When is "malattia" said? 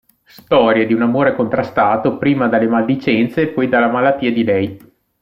3.87-4.31